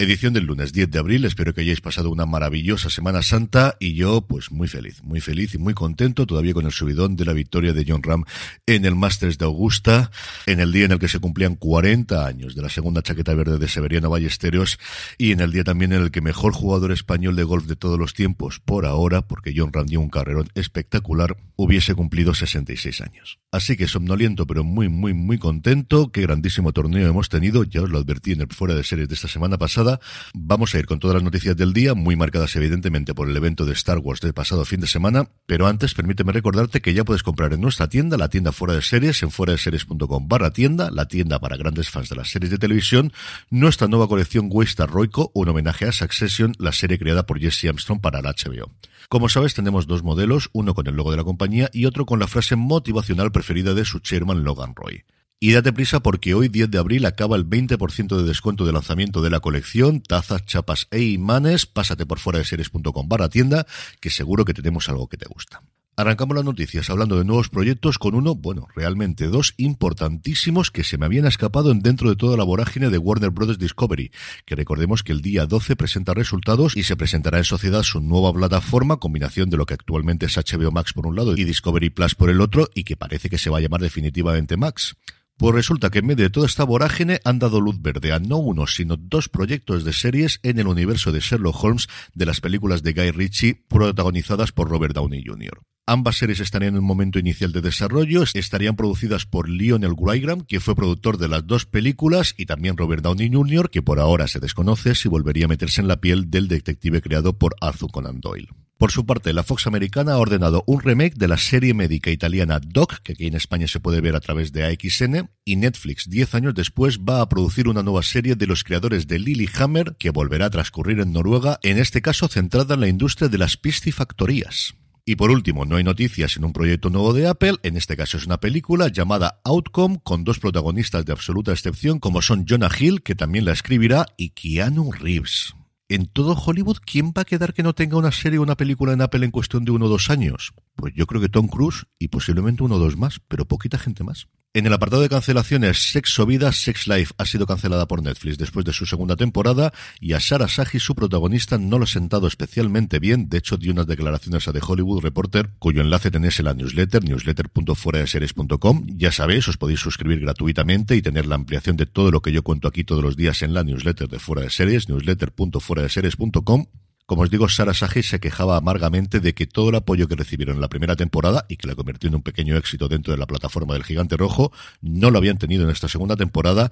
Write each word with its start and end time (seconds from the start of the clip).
Edición 0.00 0.32
del 0.32 0.46
lunes 0.46 0.72
10 0.72 0.90
de 0.90 0.98
abril. 0.98 1.26
Espero 1.26 1.52
que 1.52 1.60
hayáis 1.60 1.82
pasado 1.82 2.08
una 2.08 2.24
maravillosa 2.24 2.88
Semana 2.88 3.20
Santa 3.20 3.76
y 3.78 3.92
yo, 3.92 4.22
pues 4.22 4.50
muy 4.50 4.66
feliz, 4.66 5.02
muy 5.02 5.20
feliz 5.20 5.54
y 5.54 5.58
muy 5.58 5.74
contento 5.74 6.26
todavía 6.26 6.54
con 6.54 6.64
el 6.64 6.72
subidón 6.72 7.16
de 7.16 7.26
la 7.26 7.34
victoria 7.34 7.74
de 7.74 7.84
John 7.86 8.02
Ram 8.02 8.24
en 8.64 8.86
el 8.86 8.94
Masters 8.94 9.36
de 9.36 9.44
Augusta, 9.44 10.10
en 10.46 10.58
el 10.58 10.72
día 10.72 10.86
en 10.86 10.92
el 10.92 10.98
que 10.98 11.08
se 11.08 11.18
cumplían 11.18 11.54
40 11.54 12.26
años 12.26 12.54
de 12.54 12.62
la 12.62 12.70
segunda 12.70 13.02
chaqueta 13.02 13.34
verde 13.34 13.58
de 13.58 13.68
Severiano 13.68 14.08
Ballesteros 14.08 14.78
y 15.18 15.32
en 15.32 15.40
el 15.40 15.52
día 15.52 15.64
también 15.64 15.92
en 15.92 16.00
el 16.00 16.10
que 16.10 16.22
mejor 16.22 16.54
jugador 16.54 16.92
español 16.92 17.36
de 17.36 17.44
golf 17.44 17.66
de 17.66 17.76
todos 17.76 17.98
los 17.98 18.14
tiempos, 18.14 18.58
por 18.58 18.86
ahora, 18.86 19.20
porque 19.20 19.52
John 19.54 19.70
Ram 19.70 19.84
dio 19.84 20.00
un 20.00 20.08
carrerón 20.08 20.48
espectacular, 20.54 21.36
hubiese 21.56 21.94
cumplido 21.94 22.32
66 22.32 23.02
años. 23.02 23.38
Así 23.52 23.76
que 23.76 23.88
somnoliento, 23.88 24.46
pero 24.46 24.62
muy, 24.62 24.88
muy, 24.88 25.12
muy 25.12 25.36
contento. 25.36 26.12
Qué 26.12 26.22
grandísimo 26.22 26.72
torneo 26.72 27.08
hemos 27.08 27.28
tenido. 27.28 27.64
Ya 27.64 27.82
os 27.82 27.90
lo 27.90 27.98
advertí 27.98 28.30
en 28.30 28.42
el 28.42 28.46
fuera 28.46 28.76
de 28.76 28.84
series 28.84 29.08
de 29.08 29.16
esta 29.16 29.26
semana 29.26 29.58
pasada. 29.58 29.98
Vamos 30.34 30.72
a 30.72 30.78
ir 30.78 30.86
con 30.86 31.00
todas 31.00 31.16
las 31.16 31.24
noticias 31.24 31.56
del 31.56 31.72
día, 31.72 31.94
muy 31.94 32.14
marcadas 32.14 32.54
evidentemente 32.54 33.12
por 33.12 33.28
el 33.28 33.36
evento 33.36 33.66
de 33.66 33.72
Star 33.72 33.98
Wars 33.98 34.20
del 34.20 34.34
pasado 34.34 34.64
fin 34.64 34.78
de 34.78 34.86
semana. 34.86 35.30
Pero 35.46 35.66
antes, 35.66 35.94
permíteme 35.94 36.30
recordarte 36.30 36.80
que 36.80 36.94
ya 36.94 37.04
puedes 37.04 37.24
comprar 37.24 37.52
en 37.52 37.60
nuestra 37.60 37.88
tienda, 37.88 38.16
la 38.16 38.28
tienda 38.28 38.52
fuera 38.52 38.74
de 38.74 38.82
series, 38.82 39.20
en 39.24 39.32
fuera 39.32 39.52
de 39.54 39.58
series.com 39.58 40.28
barra 40.28 40.52
tienda, 40.52 40.88
la 40.92 41.08
tienda 41.08 41.40
para 41.40 41.56
grandes 41.56 41.90
fans 41.90 42.08
de 42.08 42.14
las 42.14 42.30
series 42.30 42.52
de 42.52 42.58
televisión, 42.58 43.12
nuestra 43.50 43.88
nueva 43.88 44.06
colección 44.06 44.48
Waystar 44.48 44.88
Roico, 44.88 45.32
un 45.34 45.48
homenaje 45.48 45.86
a 45.86 45.92
Succession, 45.92 46.52
la 46.60 46.70
serie 46.70 47.00
creada 47.00 47.26
por 47.26 47.40
Jesse 47.40 47.64
Armstrong 47.64 48.00
para 48.00 48.22
la 48.22 48.32
HBO. 48.32 48.70
Como 49.08 49.28
sabes, 49.28 49.54
tenemos 49.54 49.88
dos 49.88 50.04
modelos, 50.04 50.50
uno 50.52 50.72
con 50.72 50.86
el 50.86 50.94
logo 50.94 51.10
de 51.10 51.16
la 51.16 51.24
compañía 51.24 51.68
y 51.72 51.86
otro 51.86 52.06
con 52.06 52.20
la 52.20 52.28
frase 52.28 52.54
motivacional 52.54 53.32
preferida 53.40 53.72
de 53.72 53.86
su 53.86 54.00
chairman 54.00 54.44
Logan 54.44 54.74
Roy. 54.76 55.04
Y 55.40 55.52
date 55.52 55.72
prisa 55.72 56.00
porque 56.00 56.34
hoy 56.34 56.48
10 56.48 56.70
de 56.70 56.76
abril 56.76 57.06
acaba 57.06 57.36
el 57.36 57.48
20% 57.48 58.14
de 58.18 58.24
descuento 58.24 58.66
de 58.66 58.72
lanzamiento 58.74 59.22
de 59.22 59.30
la 59.30 59.40
colección, 59.40 60.02
tazas, 60.02 60.44
chapas 60.44 60.88
e 60.90 61.00
imanes, 61.00 61.64
pásate 61.64 62.04
por 62.04 62.18
fuera 62.18 62.38
de 62.38 62.44
series.com 62.44 63.08
barra 63.08 63.30
tienda, 63.30 63.66
que 63.98 64.10
seguro 64.10 64.44
que 64.44 64.52
tenemos 64.52 64.90
algo 64.90 65.08
que 65.08 65.16
te 65.16 65.26
gusta. 65.26 65.62
Arrancamos 66.00 66.34
las 66.34 66.46
noticias 66.46 66.88
hablando 66.88 67.18
de 67.18 67.26
nuevos 67.26 67.50
proyectos 67.50 67.98
con 67.98 68.14
uno, 68.14 68.34
bueno, 68.34 68.66
realmente 68.74 69.26
dos 69.26 69.52
importantísimos 69.58 70.70
que 70.70 70.82
se 70.82 70.96
me 70.96 71.04
habían 71.04 71.26
escapado 71.26 71.74
dentro 71.74 72.08
de 72.08 72.16
toda 72.16 72.38
la 72.38 72.44
vorágine 72.44 72.88
de 72.88 72.96
Warner 72.96 73.28
Bros. 73.28 73.58
Discovery, 73.58 74.10
que 74.46 74.56
recordemos 74.56 75.02
que 75.02 75.12
el 75.12 75.20
día 75.20 75.44
12 75.44 75.76
presenta 75.76 76.14
resultados 76.14 76.74
y 76.74 76.84
se 76.84 76.96
presentará 76.96 77.36
en 77.36 77.44
sociedad 77.44 77.82
su 77.82 78.00
nueva 78.00 78.32
plataforma, 78.32 78.96
combinación 78.96 79.50
de 79.50 79.58
lo 79.58 79.66
que 79.66 79.74
actualmente 79.74 80.24
es 80.24 80.38
HBO 80.38 80.70
Max 80.70 80.94
por 80.94 81.06
un 81.06 81.16
lado 81.16 81.36
y 81.36 81.44
Discovery 81.44 81.90
Plus 81.90 82.14
por 82.14 82.30
el 82.30 82.40
otro, 82.40 82.70
y 82.74 82.84
que 82.84 82.96
parece 82.96 83.28
que 83.28 83.36
se 83.36 83.50
va 83.50 83.58
a 83.58 83.60
llamar 83.60 83.82
definitivamente 83.82 84.56
Max. 84.56 84.96
Pues 85.36 85.54
resulta 85.54 85.90
que 85.90 85.98
en 85.98 86.06
medio 86.06 86.24
de 86.24 86.30
toda 86.30 86.46
esta 86.46 86.64
vorágine 86.64 87.20
han 87.24 87.38
dado 87.38 87.60
luz 87.60 87.76
verde 87.78 88.12
a 88.12 88.20
no 88.20 88.38
uno, 88.38 88.66
sino 88.66 88.96
dos 88.96 89.28
proyectos 89.28 89.84
de 89.84 89.92
series 89.92 90.40
en 90.44 90.58
el 90.60 90.66
universo 90.66 91.12
de 91.12 91.20
Sherlock 91.20 91.62
Holmes 91.62 91.88
de 92.14 92.24
las 92.24 92.40
películas 92.40 92.82
de 92.82 92.94
Guy 92.94 93.10
Ritchie 93.10 93.66
protagonizadas 93.68 94.52
por 94.52 94.70
Robert 94.70 94.94
Downey 94.94 95.22
Jr. 95.26 95.60
Ambas 95.92 96.18
series 96.18 96.38
estarían 96.38 96.74
en 96.74 96.82
un 96.82 96.86
momento 96.86 97.18
inicial 97.18 97.50
de 97.50 97.62
desarrollo, 97.62 98.22
estarían 98.22 98.76
producidas 98.76 99.26
por 99.26 99.48
Lionel 99.48 99.94
Wygram, 99.96 100.42
que 100.42 100.60
fue 100.60 100.76
productor 100.76 101.18
de 101.18 101.26
las 101.26 101.48
dos 101.48 101.66
películas, 101.66 102.32
y 102.38 102.46
también 102.46 102.76
Robert 102.76 103.02
Downey 103.02 103.28
Jr., 103.32 103.70
que 103.70 103.82
por 103.82 103.98
ahora 103.98 104.28
se 104.28 104.38
desconoce 104.38 104.94
si 104.94 105.08
volvería 105.08 105.46
a 105.46 105.48
meterse 105.48 105.80
en 105.80 105.88
la 105.88 106.00
piel 106.00 106.30
del 106.30 106.46
detective 106.46 107.02
creado 107.02 107.36
por 107.36 107.56
Arthur 107.60 107.90
Conan 107.90 108.20
Doyle. 108.20 108.46
Por 108.78 108.92
su 108.92 109.04
parte, 109.04 109.32
la 109.32 109.42
Fox 109.42 109.66
americana 109.66 110.12
ha 110.12 110.18
ordenado 110.18 110.62
un 110.68 110.80
remake 110.80 111.16
de 111.16 111.26
la 111.26 111.38
serie 111.38 111.74
médica 111.74 112.12
italiana 112.12 112.60
Doc, 112.64 113.00
que 113.02 113.14
aquí 113.14 113.26
en 113.26 113.34
España 113.34 113.66
se 113.66 113.80
puede 113.80 114.00
ver 114.00 114.14
a 114.14 114.20
través 114.20 114.52
de 114.52 114.62
AXN, 114.62 115.28
y 115.44 115.56
Netflix, 115.56 116.08
diez 116.08 116.36
años 116.36 116.54
después, 116.54 117.00
va 117.00 117.20
a 117.20 117.28
producir 117.28 117.66
una 117.66 117.82
nueva 117.82 118.04
serie 118.04 118.36
de 118.36 118.46
los 118.46 118.62
creadores 118.62 119.08
de 119.08 119.18
Lillehammer, 119.18 119.96
que 119.98 120.10
volverá 120.10 120.46
a 120.46 120.50
transcurrir 120.50 121.00
en 121.00 121.12
Noruega, 121.12 121.58
en 121.64 121.78
este 121.78 122.00
caso 122.00 122.28
centrada 122.28 122.74
en 122.74 122.80
la 122.80 122.88
industria 122.88 123.28
de 123.28 123.38
las 123.38 123.56
piscifactorías. 123.56 124.76
Y 125.10 125.16
por 125.16 125.32
último, 125.32 125.64
no 125.64 125.74
hay 125.74 125.82
noticias 125.82 126.36
en 126.36 126.44
un 126.44 126.52
proyecto 126.52 126.88
nuevo 126.88 127.12
de 127.12 127.26
Apple, 127.26 127.56
en 127.64 127.76
este 127.76 127.96
caso 127.96 128.16
es 128.16 128.26
una 128.26 128.38
película 128.38 128.86
llamada 128.86 129.40
Outcome, 129.42 129.98
con 130.04 130.22
dos 130.22 130.38
protagonistas 130.38 131.04
de 131.04 131.10
absoluta 131.10 131.50
excepción, 131.50 131.98
como 131.98 132.22
son 132.22 132.46
Jonah 132.48 132.70
Hill, 132.78 133.02
que 133.02 133.16
también 133.16 133.44
la 133.44 133.50
escribirá, 133.50 134.06
y 134.16 134.30
Keanu 134.30 134.92
Reeves. 134.92 135.56
En 135.88 136.06
todo 136.06 136.34
Hollywood, 136.34 136.76
¿quién 136.86 137.06
va 137.08 137.22
a 137.22 137.24
quedar 137.24 137.54
que 137.54 137.64
no 137.64 137.74
tenga 137.74 137.96
una 137.96 138.12
serie 138.12 138.38
o 138.38 138.42
una 138.42 138.56
película 138.56 138.92
en 138.92 139.02
Apple 139.02 139.24
en 139.24 139.32
cuestión 139.32 139.64
de 139.64 139.72
uno 139.72 139.86
o 139.86 139.88
dos 139.88 140.10
años? 140.10 140.52
Pues 140.76 140.94
yo 140.94 141.08
creo 141.08 141.20
que 141.20 141.28
Tom 141.28 141.48
Cruise 141.48 141.86
y 141.98 142.06
posiblemente 142.06 142.62
uno 142.62 142.76
o 142.76 142.78
dos 142.78 142.96
más, 142.96 143.18
pero 143.26 143.48
poquita 143.48 143.78
gente 143.78 144.04
más. 144.04 144.28
En 144.52 144.66
el 144.66 144.72
apartado 144.72 145.02
de 145.02 145.08
cancelaciones, 145.08 145.92
Sexo 145.92 146.26
Vida, 146.26 146.50
Sex 146.50 146.88
Life 146.88 147.14
ha 147.18 147.24
sido 147.24 147.46
cancelada 147.46 147.86
por 147.86 148.02
Netflix 148.02 148.36
después 148.36 148.64
de 148.64 148.72
su 148.72 148.84
segunda 148.84 149.14
temporada 149.14 149.72
y 150.00 150.14
a 150.14 150.18
Sarah 150.18 150.48
Sahi, 150.48 150.80
su 150.80 150.96
protagonista, 150.96 151.56
no 151.56 151.78
lo 151.78 151.84
ha 151.84 151.86
sentado 151.86 152.26
especialmente 152.26 152.98
bien. 152.98 153.28
De 153.28 153.38
hecho, 153.38 153.58
dio 153.58 153.70
unas 153.70 153.86
declaraciones 153.86 154.48
a 154.48 154.52
The 154.52 154.58
Hollywood 154.60 155.04
Reporter, 155.04 155.50
cuyo 155.60 155.82
enlace 155.82 156.10
tenéis 156.10 156.40
en 156.40 156.46
la 156.46 156.54
newsletter, 156.54 157.04
newsletter.fueradeseries.com. 157.04 158.86
Ya 158.96 159.12
sabéis, 159.12 159.46
os 159.46 159.56
podéis 159.56 159.78
suscribir 159.78 160.18
gratuitamente 160.18 160.96
y 160.96 161.02
tener 161.02 161.26
la 161.26 161.36
ampliación 161.36 161.76
de 161.76 161.86
todo 161.86 162.10
lo 162.10 162.20
que 162.20 162.32
yo 162.32 162.42
cuento 162.42 162.66
aquí 162.66 162.82
todos 162.82 163.04
los 163.04 163.14
días 163.16 163.42
en 163.42 163.54
la 163.54 163.62
newsletter 163.62 164.08
de 164.08 164.18
Fuera 164.18 164.42
de 164.42 164.50
Series, 164.50 164.88
newsletter.fueradeseries.com. 164.88 166.66
Como 167.10 167.22
os 167.22 167.30
digo, 167.30 167.48
Sarah 167.48 167.74
Sahi 167.74 168.04
se 168.04 168.20
quejaba 168.20 168.56
amargamente 168.56 169.18
de 169.18 169.34
que 169.34 169.48
todo 169.48 169.70
el 169.70 169.74
apoyo 169.74 170.06
que 170.06 170.14
recibieron 170.14 170.54
en 170.54 170.60
la 170.60 170.68
primera 170.68 170.94
temporada 170.94 171.44
y 171.48 171.56
que 171.56 171.66
la 171.66 171.74
convirtió 171.74 172.06
en 172.06 172.14
un 172.14 172.22
pequeño 172.22 172.56
éxito 172.56 172.86
dentro 172.86 173.12
de 173.12 173.18
la 173.18 173.26
plataforma 173.26 173.74
del 173.74 173.82
Gigante 173.82 174.16
Rojo, 174.16 174.52
no 174.80 175.10
lo 175.10 175.18
habían 175.18 175.36
tenido 175.36 175.64
en 175.64 175.70
esta 175.70 175.88
segunda 175.88 176.14
temporada 176.14 176.70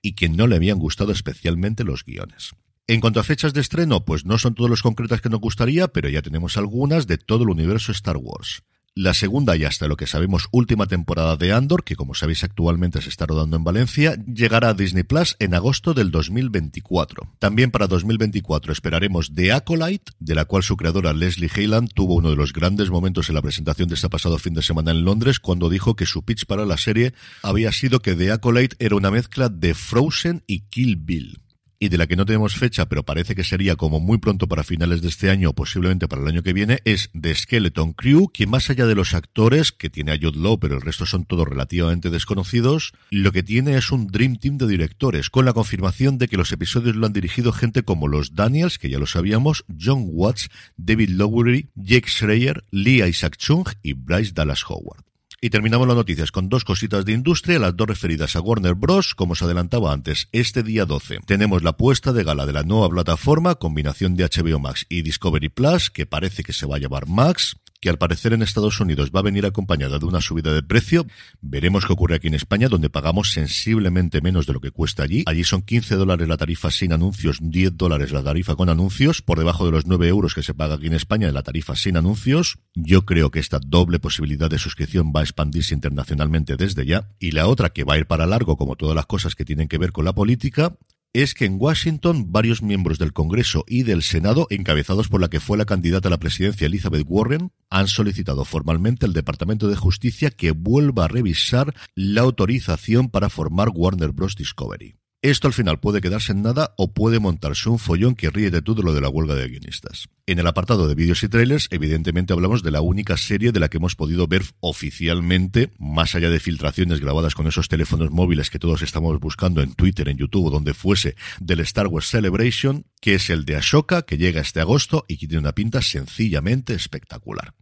y 0.00 0.12
que 0.12 0.28
no 0.28 0.46
le 0.46 0.54
habían 0.54 0.78
gustado 0.78 1.10
especialmente 1.10 1.82
los 1.82 2.04
guiones. 2.04 2.52
En 2.86 3.00
cuanto 3.00 3.18
a 3.18 3.24
fechas 3.24 3.52
de 3.52 3.62
estreno, 3.62 4.04
pues 4.04 4.24
no 4.24 4.38
son 4.38 4.54
todos 4.54 4.70
los 4.70 4.82
concretas 4.82 5.22
que 5.22 5.28
nos 5.28 5.40
gustaría, 5.40 5.88
pero 5.88 6.08
ya 6.08 6.22
tenemos 6.22 6.56
algunas 6.56 7.08
de 7.08 7.18
todo 7.18 7.42
el 7.42 7.50
universo 7.50 7.90
Star 7.90 8.16
Wars. 8.16 8.62
La 8.96 9.14
segunda 9.14 9.56
y 9.56 9.62
hasta 9.62 9.86
lo 9.86 9.96
que 9.96 10.08
sabemos 10.08 10.48
última 10.50 10.86
temporada 10.86 11.36
de 11.36 11.52
Andor, 11.52 11.84
que 11.84 11.94
como 11.94 12.14
sabéis 12.14 12.42
actualmente 12.42 13.00
se 13.00 13.08
está 13.08 13.24
rodando 13.24 13.56
en 13.56 13.62
Valencia, 13.62 14.16
llegará 14.26 14.70
a 14.70 14.74
Disney 14.74 15.04
Plus 15.04 15.36
en 15.38 15.54
agosto 15.54 15.94
del 15.94 16.10
2024. 16.10 17.30
También 17.38 17.70
para 17.70 17.86
2024 17.86 18.72
esperaremos 18.72 19.32
The 19.32 19.52
Acolyte, 19.52 20.10
de 20.18 20.34
la 20.34 20.44
cual 20.44 20.64
su 20.64 20.76
creadora 20.76 21.12
Leslie 21.12 21.50
Hayland 21.54 21.92
tuvo 21.94 22.16
uno 22.16 22.30
de 22.30 22.36
los 22.36 22.52
grandes 22.52 22.90
momentos 22.90 23.28
en 23.28 23.36
la 23.36 23.42
presentación 23.42 23.88
de 23.88 23.94
este 23.94 24.10
pasado 24.10 24.38
fin 24.38 24.54
de 24.54 24.62
semana 24.62 24.90
en 24.90 25.04
Londres 25.04 25.38
cuando 25.38 25.68
dijo 25.68 25.94
que 25.94 26.04
su 26.04 26.24
pitch 26.24 26.46
para 26.46 26.66
la 26.66 26.76
serie 26.76 27.14
había 27.44 27.70
sido 27.70 28.00
que 28.00 28.16
The 28.16 28.32
Acolyte 28.32 28.76
era 28.80 28.96
una 28.96 29.12
mezcla 29.12 29.48
de 29.48 29.72
Frozen 29.74 30.42
y 30.48 30.62
Kill 30.62 30.96
Bill 30.96 31.38
y 31.82 31.88
de 31.88 31.96
la 31.96 32.06
que 32.06 32.14
no 32.14 32.26
tenemos 32.26 32.54
fecha, 32.56 32.86
pero 32.86 33.04
parece 33.04 33.34
que 33.34 33.42
sería 33.42 33.74
como 33.74 34.00
muy 34.00 34.18
pronto 34.18 34.46
para 34.46 34.62
finales 34.62 35.00
de 35.00 35.08
este 35.08 35.30
año 35.30 35.50
o 35.50 35.54
posiblemente 35.54 36.06
para 36.08 36.20
el 36.20 36.28
año 36.28 36.42
que 36.42 36.52
viene, 36.52 36.80
es 36.84 37.10
The 37.18 37.34
Skeleton 37.34 37.94
Crew, 37.94 38.28
que 38.28 38.46
más 38.46 38.68
allá 38.68 38.84
de 38.84 38.94
los 38.94 39.14
actores, 39.14 39.72
que 39.72 39.88
tiene 39.88 40.12
a 40.12 40.18
Jude 40.20 40.38
Law, 40.38 40.60
pero 40.60 40.76
el 40.76 40.82
resto 40.82 41.06
son 41.06 41.24
todos 41.24 41.48
relativamente 41.48 42.10
desconocidos, 42.10 42.92
lo 43.10 43.32
que 43.32 43.42
tiene 43.42 43.78
es 43.78 43.90
un 43.90 44.08
Dream 44.08 44.36
Team 44.36 44.58
de 44.58 44.66
directores, 44.66 45.30
con 45.30 45.46
la 45.46 45.54
confirmación 45.54 46.18
de 46.18 46.28
que 46.28 46.36
los 46.36 46.52
episodios 46.52 46.96
lo 46.96 47.06
han 47.06 47.14
dirigido 47.14 47.50
gente 47.50 47.82
como 47.82 48.08
los 48.08 48.34
Daniels, 48.34 48.78
que 48.78 48.90
ya 48.90 48.98
lo 48.98 49.06
sabíamos, 49.06 49.64
John 49.80 50.04
Watts, 50.06 50.50
David 50.76 51.08
Lowery, 51.10 51.70
Jake 51.76 52.08
Schreier, 52.08 52.62
Lee 52.70 53.02
Isaac 53.02 53.38
Chung 53.38 53.66
y 53.82 53.94
Bryce 53.94 54.32
Dallas 54.34 54.62
Howard. 54.68 55.09
Y 55.42 55.48
terminamos 55.48 55.88
las 55.88 55.96
noticias 55.96 56.32
con 56.32 56.50
dos 56.50 56.64
cositas 56.64 57.06
de 57.06 57.12
industria, 57.12 57.58
las 57.58 57.74
dos 57.74 57.88
referidas 57.88 58.36
a 58.36 58.42
Warner 58.42 58.74
Bros. 58.74 59.14
Como 59.14 59.32
os 59.32 59.40
adelantaba 59.40 59.90
antes, 59.90 60.28
este 60.32 60.62
día 60.62 60.84
12 60.84 61.20
tenemos 61.24 61.62
la 61.62 61.78
puesta 61.78 62.12
de 62.12 62.24
gala 62.24 62.44
de 62.44 62.52
la 62.52 62.62
nueva 62.62 62.90
plataforma, 62.90 63.54
combinación 63.54 64.16
de 64.16 64.24
HBO 64.24 64.58
Max 64.58 64.84
y 64.90 65.00
Discovery 65.00 65.48
Plus, 65.48 65.88
que 65.88 66.04
parece 66.04 66.42
que 66.42 66.52
se 66.52 66.66
va 66.66 66.76
a 66.76 66.78
llamar 66.78 67.06
Max. 67.06 67.56
Que 67.80 67.88
al 67.88 67.98
parecer 67.98 68.32
en 68.32 68.42
Estados 68.42 68.78
Unidos 68.80 69.10
va 69.14 69.20
a 69.20 69.24
venir 69.24 69.46
acompañada 69.46 69.98
de 69.98 70.04
una 70.04 70.20
subida 70.20 70.52
de 70.52 70.62
precio. 70.62 71.06
Veremos 71.40 71.86
qué 71.86 71.92
ocurre 71.92 72.16
aquí 72.16 72.28
en 72.28 72.34
España, 72.34 72.68
donde 72.68 72.90
pagamos 72.90 73.32
sensiblemente 73.32 74.20
menos 74.20 74.46
de 74.46 74.52
lo 74.52 74.60
que 74.60 74.70
cuesta 74.70 75.02
allí. 75.02 75.24
Allí 75.26 75.44
son 75.44 75.62
15 75.62 75.96
dólares 75.96 76.28
la 76.28 76.36
tarifa 76.36 76.70
sin 76.70 76.92
anuncios, 76.92 77.38
10 77.40 77.76
dólares 77.76 78.12
la 78.12 78.22
tarifa 78.22 78.54
con 78.54 78.68
anuncios, 78.68 79.22
por 79.22 79.38
debajo 79.38 79.64
de 79.64 79.72
los 79.72 79.86
9 79.86 80.08
euros 80.08 80.34
que 80.34 80.42
se 80.42 80.54
paga 80.54 80.74
aquí 80.74 80.86
en 80.86 80.94
España 80.94 81.28
en 81.28 81.34
la 81.34 81.42
tarifa 81.42 81.74
sin 81.74 81.96
anuncios. 81.96 82.58
Yo 82.74 83.04
creo 83.04 83.30
que 83.30 83.38
esta 83.38 83.58
doble 83.58 83.98
posibilidad 83.98 84.50
de 84.50 84.58
suscripción 84.58 85.12
va 85.14 85.20
a 85.20 85.24
expandirse 85.24 85.74
internacionalmente 85.74 86.56
desde 86.56 86.84
ya. 86.84 87.08
Y 87.18 87.32
la 87.32 87.46
otra 87.46 87.70
que 87.70 87.84
va 87.84 87.94
a 87.94 87.98
ir 87.98 88.06
para 88.06 88.26
largo, 88.26 88.56
como 88.56 88.76
todas 88.76 88.94
las 88.94 89.06
cosas 89.06 89.34
que 89.34 89.44
tienen 89.44 89.68
que 89.68 89.78
ver 89.78 89.92
con 89.92 90.04
la 90.04 90.12
política, 90.12 90.76
es 91.12 91.34
que 91.34 91.44
en 91.44 91.56
Washington 91.58 92.30
varios 92.30 92.62
miembros 92.62 92.98
del 92.98 93.12
Congreso 93.12 93.64
y 93.66 93.82
del 93.82 94.02
Senado, 94.02 94.46
encabezados 94.50 95.08
por 95.08 95.20
la 95.20 95.28
que 95.28 95.40
fue 95.40 95.58
la 95.58 95.64
candidata 95.64 96.08
a 96.08 96.10
la 96.10 96.18
presidencia 96.18 96.66
Elizabeth 96.66 97.04
Warren, 97.06 97.52
han 97.68 97.88
solicitado 97.88 98.44
formalmente 98.44 99.06
al 99.06 99.12
Departamento 99.12 99.68
de 99.68 99.76
Justicia 99.76 100.30
que 100.30 100.52
vuelva 100.52 101.06
a 101.06 101.08
revisar 101.08 101.74
la 101.94 102.20
autorización 102.22 103.08
para 103.08 103.28
formar 103.28 103.70
Warner 103.74 104.12
Bros. 104.12 104.36
Discovery. 104.36 104.99
Esto 105.22 105.48
al 105.48 105.52
final 105.52 105.78
puede 105.80 106.00
quedarse 106.00 106.32
en 106.32 106.40
nada 106.40 106.72
o 106.78 106.94
puede 106.94 107.20
montarse 107.20 107.68
un 107.68 107.78
follón 107.78 108.14
que 108.14 108.30
ríe 108.30 108.50
de 108.50 108.62
todo 108.62 108.80
lo 108.80 108.94
de 108.94 109.02
la 109.02 109.10
huelga 109.10 109.34
de 109.34 109.48
guionistas. 109.48 110.08
En 110.24 110.38
el 110.38 110.46
apartado 110.46 110.88
de 110.88 110.94
vídeos 110.94 111.22
y 111.22 111.28
trailers, 111.28 111.68
evidentemente 111.70 112.32
hablamos 112.32 112.62
de 112.62 112.70
la 112.70 112.80
única 112.80 113.18
serie 113.18 113.52
de 113.52 113.60
la 113.60 113.68
que 113.68 113.76
hemos 113.76 113.96
podido 113.96 114.26
ver 114.28 114.44
oficialmente, 114.60 115.72
más 115.78 116.14
allá 116.14 116.30
de 116.30 116.40
filtraciones 116.40 117.00
grabadas 117.00 117.34
con 117.34 117.46
esos 117.46 117.68
teléfonos 117.68 118.10
móviles 118.10 118.48
que 118.48 118.58
todos 118.58 118.80
estamos 118.80 119.20
buscando 119.20 119.60
en 119.60 119.74
Twitter, 119.74 120.08
en 120.08 120.16
YouTube 120.16 120.46
o 120.46 120.50
donde 120.50 120.72
fuese, 120.72 121.16
del 121.38 121.60
Star 121.60 121.88
Wars 121.88 122.08
Celebration, 122.08 122.86
que 123.02 123.16
es 123.16 123.28
el 123.28 123.44
de 123.44 123.56
Ashoka, 123.56 124.00
que 124.00 124.16
llega 124.16 124.40
este 124.40 124.60
agosto 124.60 125.04
y 125.06 125.18
que 125.18 125.28
tiene 125.28 125.40
una 125.40 125.52
pinta 125.52 125.82
sencillamente 125.82 126.72
espectacular. 126.72 127.52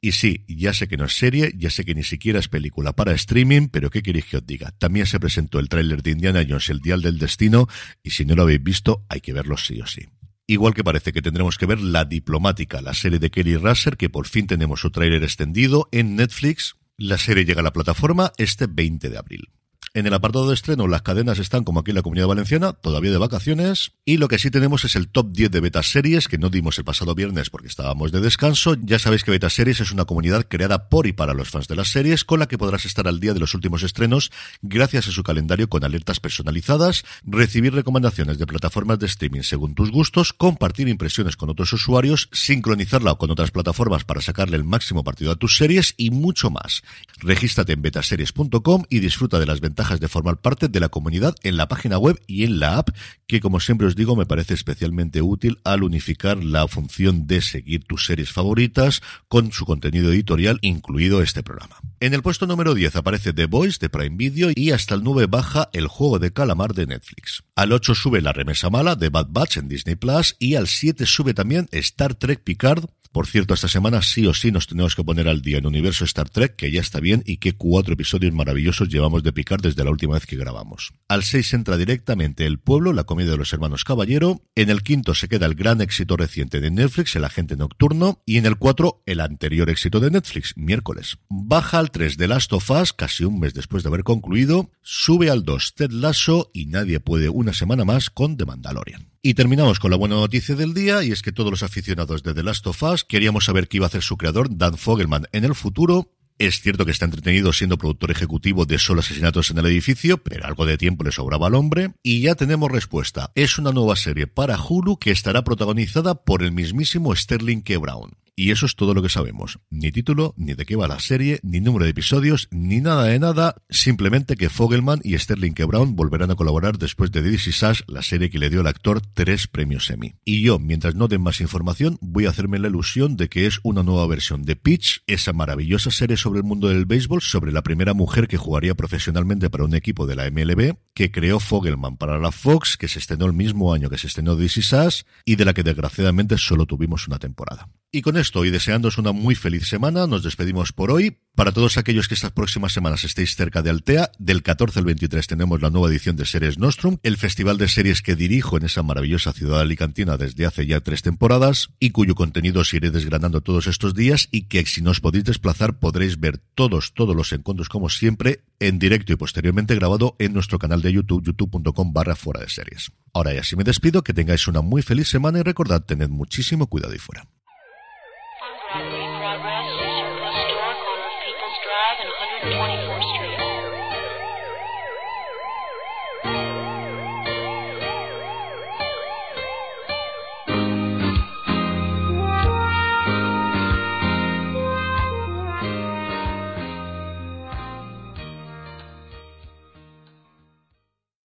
Y 0.00 0.12
sí, 0.12 0.44
ya 0.46 0.72
sé 0.74 0.86
que 0.86 0.96
no 0.96 1.06
es 1.06 1.16
serie, 1.16 1.52
ya 1.56 1.70
sé 1.70 1.84
que 1.84 1.94
ni 1.94 2.04
siquiera 2.04 2.38
es 2.38 2.48
película 2.48 2.94
para 2.94 3.12
streaming, 3.12 3.68
pero 3.68 3.90
¿qué 3.90 4.00
queréis 4.00 4.26
que 4.26 4.36
os 4.36 4.46
diga? 4.46 4.70
También 4.78 5.06
se 5.06 5.18
presentó 5.18 5.58
el 5.58 5.68
tráiler 5.68 6.04
de 6.04 6.12
Indiana 6.12 6.46
Jones, 6.48 6.68
El 6.68 6.80
Dial 6.80 7.02
del 7.02 7.18
Destino, 7.18 7.66
y 8.04 8.10
si 8.10 8.24
no 8.24 8.36
lo 8.36 8.42
habéis 8.42 8.62
visto, 8.62 9.04
hay 9.08 9.20
que 9.20 9.32
verlo 9.32 9.56
sí 9.56 9.80
o 9.80 9.86
sí. 9.86 10.02
Igual 10.46 10.72
que 10.72 10.84
parece 10.84 11.12
que 11.12 11.20
tendremos 11.20 11.58
que 11.58 11.66
ver 11.66 11.80
La 11.80 12.04
Diplomática, 12.04 12.80
la 12.80 12.94
serie 12.94 13.18
de 13.18 13.30
Kelly 13.30 13.56
Russell, 13.56 13.96
que 13.96 14.08
por 14.08 14.28
fin 14.28 14.46
tenemos 14.46 14.80
su 14.80 14.90
tráiler 14.90 15.22
extendido 15.24 15.88
en 15.90 16.14
Netflix. 16.14 16.76
La 16.96 17.18
serie 17.18 17.44
llega 17.44 17.60
a 17.60 17.64
la 17.64 17.72
plataforma 17.72 18.32
este 18.38 18.66
20 18.66 19.10
de 19.10 19.18
abril. 19.18 19.50
En 19.94 20.06
el 20.06 20.14
apartado 20.14 20.46
de 20.46 20.54
estreno, 20.54 20.86
las 20.86 21.02
cadenas 21.02 21.38
están 21.38 21.64
como 21.64 21.80
aquí 21.80 21.90
en 21.90 21.96
la 21.96 22.02
Comunidad 22.02 22.28
Valenciana, 22.28 22.72
todavía 22.72 23.10
de 23.10 23.18
vacaciones. 23.18 23.92
Y 24.04 24.18
lo 24.18 24.28
que 24.28 24.38
sí 24.38 24.50
tenemos 24.50 24.84
es 24.84 24.94
el 24.96 25.08
top 25.08 25.32
10 25.32 25.50
de 25.50 25.60
beta 25.60 25.82
series, 25.82 26.28
que 26.28 26.38
no 26.38 26.50
dimos 26.50 26.78
el 26.78 26.84
pasado 26.84 27.14
viernes 27.14 27.50
porque 27.50 27.68
estábamos 27.68 28.12
de 28.12 28.20
descanso. 28.20 28.76
Ya 28.80 28.98
sabéis 28.98 29.24
que 29.24 29.30
Beta 29.30 29.50
Series 29.50 29.80
es 29.80 29.90
una 29.90 30.04
comunidad 30.04 30.46
creada 30.46 30.88
por 30.88 31.06
y 31.06 31.12
para 31.12 31.34
los 31.34 31.50
fans 31.50 31.68
de 31.68 31.76
las 31.76 31.88
series, 31.88 32.24
con 32.24 32.38
la 32.38 32.46
que 32.46 32.58
podrás 32.58 32.84
estar 32.84 33.08
al 33.08 33.18
día 33.18 33.34
de 33.34 33.40
los 33.40 33.54
últimos 33.54 33.82
estrenos, 33.82 34.30
gracias 34.62 35.08
a 35.08 35.10
su 35.10 35.22
calendario 35.22 35.68
con 35.68 35.82
alertas 35.84 36.20
personalizadas, 36.20 37.04
recibir 37.24 37.74
recomendaciones 37.74 38.38
de 38.38 38.46
plataformas 38.46 38.98
de 38.98 39.06
streaming 39.06 39.42
según 39.42 39.74
tus 39.74 39.90
gustos, 39.90 40.32
compartir 40.32 40.88
impresiones 40.88 41.36
con 41.36 41.50
otros 41.50 41.72
usuarios, 41.72 42.28
sincronizarla 42.32 43.14
con 43.14 43.30
otras 43.30 43.50
plataformas 43.50 44.04
para 44.04 44.20
sacarle 44.20 44.56
el 44.56 44.64
máximo 44.64 45.02
partido 45.02 45.32
a 45.32 45.36
tus 45.36 45.56
series 45.56 45.94
y 45.96 46.10
mucho 46.10 46.50
más. 46.50 46.82
Regístrate 47.18 47.72
en 47.72 47.82
betaseries.com 47.82 48.84
y 48.88 49.00
disfruta 49.00 49.40
de 49.40 49.46
las 49.46 49.60
ventajas 49.68 50.00
de 50.00 50.08
formar 50.08 50.38
parte 50.40 50.68
de 50.68 50.80
la 50.80 50.88
comunidad 50.88 51.34
en 51.42 51.58
la 51.58 51.68
página 51.68 51.98
web 51.98 52.18
y 52.26 52.44
en 52.44 52.58
la 52.58 52.78
app, 52.78 52.88
que 53.26 53.40
como 53.40 53.60
siempre 53.60 53.86
os 53.86 53.94
digo 53.94 54.16
me 54.16 54.24
parece 54.24 54.54
especialmente 54.54 55.20
útil 55.20 55.58
al 55.62 55.82
unificar 55.82 56.42
la 56.42 56.66
función 56.68 57.26
de 57.26 57.42
seguir 57.42 57.84
tus 57.84 58.06
series 58.06 58.32
favoritas 58.32 59.02
con 59.28 59.52
su 59.52 59.66
contenido 59.66 60.10
editorial, 60.10 60.58
incluido 60.62 61.20
este 61.22 61.42
programa. 61.42 61.76
En 62.00 62.14
el 62.14 62.22
puesto 62.22 62.46
número 62.46 62.74
10 62.74 62.96
aparece 62.96 63.32
The 63.32 63.46
Voice 63.46 63.78
de 63.80 63.90
Prime 63.90 64.16
Video 64.16 64.50
y 64.54 64.70
hasta 64.70 64.94
el 64.94 65.02
9 65.02 65.26
baja 65.26 65.68
El 65.72 65.86
juego 65.86 66.18
de 66.18 66.32
calamar 66.32 66.72
de 66.72 66.86
Netflix. 66.86 67.42
Al 67.54 67.72
8 67.72 67.94
sube 67.94 68.22
La 68.22 68.32
remesa 68.32 68.70
mala 68.70 68.94
de 68.94 69.10
Bad 69.10 69.26
Batch 69.30 69.58
en 69.58 69.68
Disney 69.68 69.96
Plus 69.96 70.36
y 70.38 70.54
al 70.54 70.66
7 70.66 71.04
sube 71.04 71.34
también 71.34 71.68
Star 71.72 72.14
Trek 72.14 72.42
Picard 72.42 72.86
por 73.12 73.26
cierto, 73.26 73.54
esta 73.54 73.68
semana 73.68 74.02
sí 74.02 74.26
o 74.26 74.34
sí 74.34 74.52
nos 74.52 74.66
tenemos 74.66 74.94
que 74.94 75.04
poner 75.04 75.28
al 75.28 75.42
día 75.42 75.58
en 75.58 75.66
Universo 75.66 76.04
Star 76.04 76.28
Trek, 76.28 76.56
que 76.56 76.70
ya 76.70 76.80
está 76.80 77.00
bien 77.00 77.22
y 77.26 77.38
que 77.38 77.54
cuatro 77.54 77.94
episodios 77.94 78.32
maravillosos 78.32 78.88
llevamos 78.88 79.22
de 79.22 79.32
picar 79.32 79.60
desde 79.60 79.84
la 79.84 79.90
última 79.90 80.14
vez 80.14 80.26
que 80.26 80.36
grabamos. 80.36 80.92
Al 81.08 81.22
6 81.22 81.54
entra 81.54 81.76
directamente 81.76 82.46
El 82.46 82.58
Pueblo, 82.58 82.92
la 82.92 83.04
comedia 83.04 83.32
de 83.32 83.38
los 83.38 83.52
hermanos 83.52 83.84
Caballero. 83.84 84.42
En 84.54 84.70
el 84.70 84.82
quinto 84.82 85.14
se 85.14 85.28
queda 85.28 85.46
el 85.46 85.54
gran 85.54 85.80
éxito 85.80 86.16
reciente 86.16 86.60
de 86.60 86.70
Netflix, 86.70 87.16
El 87.16 87.24
Agente 87.24 87.56
Nocturno. 87.56 88.22
Y 88.26 88.36
en 88.36 88.46
el 88.46 88.56
4, 88.56 89.02
el 89.06 89.20
anterior 89.20 89.70
éxito 89.70 90.00
de 90.00 90.10
Netflix, 90.10 90.56
miércoles. 90.56 91.18
Baja 91.28 91.78
al 91.78 91.90
3 91.90 92.16
de 92.16 92.28
Last 92.28 92.52
of 92.52 92.70
Us, 92.70 92.92
casi 92.92 93.24
un 93.24 93.40
mes 93.40 93.54
después 93.54 93.82
de 93.82 93.88
haber 93.88 94.04
concluido. 94.04 94.70
Sube 94.82 95.30
al 95.30 95.44
2 95.44 95.74
Ted 95.74 95.90
Lasso 95.90 96.50
y 96.52 96.66
nadie 96.66 97.00
puede 97.00 97.28
una 97.28 97.52
semana 97.52 97.84
más 97.84 98.10
con 98.10 98.36
The 98.36 98.44
Mandalorian. 98.44 99.08
Y 99.20 99.34
terminamos 99.34 99.80
con 99.80 99.90
la 99.90 99.96
buena 99.96 100.14
noticia 100.14 100.54
del 100.54 100.74
día, 100.74 101.02
y 101.02 101.10
es 101.10 101.22
que 101.22 101.32
todos 101.32 101.50
los 101.50 101.64
aficionados 101.64 102.22
de 102.22 102.34
The 102.34 102.44
Last 102.44 102.66
of 102.68 102.82
Us 102.84 103.04
queríamos 103.04 103.46
saber 103.46 103.66
qué 103.66 103.78
iba 103.78 103.86
a 103.86 103.88
hacer 103.88 104.02
su 104.02 104.16
creador, 104.16 104.48
Dan 104.56 104.78
Fogelman, 104.78 105.26
en 105.32 105.44
el 105.44 105.56
futuro. 105.56 106.12
Es 106.38 106.60
cierto 106.60 106.84
que 106.84 106.92
está 106.92 107.04
entretenido 107.04 107.52
siendo 107.52 107.78
productor 107.78 108.12
ejecutivo 108.12 108.64
de 108.64 108.78
solo 108.78 109.00
asesinatos 109.00 109.50
en 109.50 109.58
el 109.58 109.66
edificio, 109.66 110.18
pero 110.18 110.46
algo 110.46 110.66
de 110.66 110.78
tiempo 110.78 111.02
le 111.02 111.10
sobraba 111.10 111.48
al 111.48 111.56
hombre. 111.56 111.94
Y 112.04 112.20
ya 112.20 112.36
tenemos 112.36 112.70
respuesta. 112.70 113.32
Es 113.34 113.58
una 113.58 113.72
nueva 113.72 113.96
serie 113.96 114.28
para 114.28 114.56
Hulu 114.56 114.98
que 114.98 115.10
estará 115.10 115.42
protagonizada 115.42 116.14
por 116.14 116.44
el 116.44 116.52
mismísimo 116.52 117.14
Sterling 117.16 117.62
K. 117.62 117.76
Brown. 117.78 118.12
Y 118.38 118.52
eso 118.52 118.66
es 118.66 118.76
todo 118.76 118.94
lo 118.94 119.02
que 119.02 119.08
sabemos. 119.08 119.58
Ni 119.68 119.90
título, 119.90 120.32
ni 120.36 120.54
de 120.54 120.64
qué 120.64 120.76
va 120.76 120.86
la 120.86 121.00
serie, 121.00 121.40
ni 121.42 121.58
número 121.58 121.86
de 121.86 121.90
episodios, 121.90 122.46
ni 122.52 122.80
nada 122.80 123.02
de 123.02 123.18
nada. 123.18 123.56
Simplemente 123.68 124.36
que 124.36 124.48
Fogelman 124.48 125.00
y 125.02 125.18
Sterling 125.18 125.54
K. 125.54 125.66
Brown 125.66 125.96
volverán 125.96 126.30
a 126.30 126.36
colaborar 126.36 126.78
después 126.78 127.10
de 127.10 127.20
This 127.20 127.48
Is 127.48 127.62
Us, 127.64 127.82
la 127.88 128.00
serie 128.00 128.30
que 128.30 128.38
le 128.38 128.48
dio 128.48 128.60
al 128.60 128.68
actor 128.68 129.00
tres 129.00 129.48
premios 129.48 129.90
Emmy. 129.90 130.14
Y 130.24 130.42
yo, 130.42 130.60
mientras 130.60 130.94
no 130.94 131.08
den 131.08 131.20
más 131.20 131.40
información, 131.40 131.98
voy 132.00 132.26
a 132.26 132.30
hacerme 132.30 132.60
la 132.60 132.68
ilusión 132.68 133.16
de 133.16 133.28
que 133.28 133.46
es 133.46 133.58
una 133.64 133.82
nueva 133.82 134.06
versión 134.06 134.44
de 134.44 134.54
Pitch, 134.54 135.02
esa 135.08 135.32
maravillosa 135.32 135.90
serie 135.90 136.16
sobre 136.16 136.38
el 136.38 136.44
mundo 136.44 136.68
del 136.68 136.86
béisbol, 136.86 137.20
sobre 137.20 137.50
la 137.50 137.62
primera 137.62 137.92
mujer 137.92 138.28
que 138.28 138.36
jugaría 138.36 138.76
profesionalmente 138.76 139.50
para 139.50 139.64
un 139.64 139.74
equipo 139.74 140.06
de 140.06 140.14
la 140.14 140.30
MLB, 140.30 140.76
que 140.94 141.10
creó 141.10 141.40
Fogelman 141.40 141.96
para 141.96 142.20
la 142.20 142.30
Fox, 142.30 142.76
que 142.76 142.86
se 142.86 143.00
estrenó 143.00 143.26
el 143.26 143.32
mismo 143.32 143.74
año 143.74 143.90
que 143.90 143.98
se 143.98 144.06
estrenó 144.06 144.36
This 144.36 144.58
Is 144.58 144.72
Us, 144.74 145.06
y 145.24 145.34
de 145.34 145.44
la 145.44 145.54
que 145.54 145.64
desgraciadamente 145.64 146.38
solo 146.38 146.66
tuvimos 146.66 147.08
una 147.08 147.18
temporada. 147.18 147.68
Y 147.90 148.02
con 148.02 148.18
esto 148.18 148.44
y 148.44 148.50
deseándoos 148.50 148.98
una 148.98 149.12
muy 149.12 149.34
feliz 149.34 149.66
semana, 149.66 150.06
nos 150.06 150.22
despedimos 150.22 150.74
por 150.74 150.90
hoy. 150.90 151.20
Para 151.34 151.52
todos 151.52 151.78
aquellos 151.78 152.06
que 152.06 152.12
estas 152.12 152.32
próximas 152.32 152.74
semanas 152.74 153.02
estéis 153.02 153.34
cerca 153.34 153.62
de 153.62 153.70
Altea, 153.70 154.10
del 154.18 154.42
14 154.42 154.80
al 154.80 154.84
23 154.84 155.26
tenemos 155.26 155.62
la 155.62 155.70
nueva 155.70 155.88
edición 155.88 156.14
de 156.14 156.26
Series 156.26 156.58
Nostrum, 156.58 156.98
el 157.02 157.16
festival 157.16 157.56
de 157.56 157.66
series 157.66 158.02
que 158.02 158.14
dirijo 158.14 158.58
en 158.58 158.66
esa 158.66 158.82
maravillosa 158.82 159.32
ciudad 159.32 159.62
alicantina 159.62 160.18
desde 160.18 160.44
hace 160.44 160.66
ya 160.66 160.82
tres 160.82 161.00
temporadas 161.00 161.70
y 161.80 161.88
cuyo 161.88 162.14
contenido 162.14 162.60
os 162.60 162.74
iré 162.74 162.90
desgranando 162.90 163.40
todos 163.40 163.66
estos 163.66 163.94
días 163.94 164.28
y 164.30 164.48
que 164.48 164.66
si 164.66 164.82
no 164.82 164.90
os 164.90 165.00
podéis 165.00 165.24
desplazar 165.24 165.78
podréis 165.78 166.20
ver 166.20 166.36
todos, 166.54 166.92
todos 166.92 167.16
los 167.16 167.32
encuentros 167.32 167.70
como 167.70 167.88
siempre 167.88 168.44
en 168.60 168.78
directo 168.78 169.14
y 169.14 169.16
posteriormente 169.16 169.74
grabado 169.74 170.14
en 170.18 170.34
nuestro 170.34 170.58
canal 170.58 170.82
de 170.82 170.92
YouTube, 170.92 171.24
youtube.com 171.24 171.94
barra 171.94 172.16
fuera 172.16 172.40
de 172.40 172.50
series. 172.50 172.92
Ahora 173.14 173.32
ya 173.32 173.44
sí 173.44 173.56
me 173.56 173.64
despido, 173.64 174.04
que 174.04 174.12
tengáis 174.12 174.46
una 174.46 174.60
muy 174.60 174.82
feliz 174.82 175.08
semana 175.08 175.38
y 175.38 175.42
recordad, 175.42 175.86
tened 175.86 176.10
muchísimo 176.10 176.66
cuidado 176.66 176.94
y 176.94 176.98
fuera. 176.98 177.26